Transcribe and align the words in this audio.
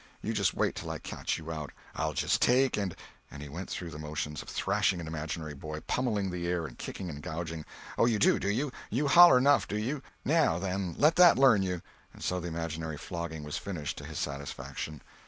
You 0.23 0.33
just 0.33 0.55
wait 0.55 0.73
till 0.73 0.89
I 0.89 0.97
catch 0.97 1.37
you 1.37 1.51
out! 1.51 1.71
I'll 1.93 2.13
just 2.13 2.41
take 2.41 2.75
and—" 2.75 2.95
And 3.29 3.43
he 3.43 3.49
went 3.49 3.69
through 3.69 3.91
the 3.91 3.99
motions 3.99 4.41
of 4.41 4.49
thrashing 4.49 4.99
an 4.99 5.05
imaginary 5.05 5.53
boy—pummelling 5.53 6.31
the 6.31 6.47
air, 6.47 6.65
and 6.65 6.75
kicking 6.75 7.07
and 7.07 7.21
gouging. 7.21 7.65
"Oh, 7.99 8.07
you 8.07 8.17
do, 8.17 8.39
do 8.39 8.49
you? 8.49 8.71
You 8.89 9.07
holler 9.07 9.39
'nough, 9.39 9.67
do 9.67 9.77
you? 9.77 10.01
Now, 10.25 10.57
then, 10.57 10.95
let 10.97 11.17
that 11.17 11.37
learn 11.37 11.61
you!" 11.61 11.83
And 12.13 12.23
so 12.23 12.39
the 12.39 12.47
imaginary 12.47 12.97
flogging 12.97 13.43
was 13.43 13.57
finished 13.59 13.95
to 13.99 14.05
his 14.05 14.17
satisfaction. 14.17 15.03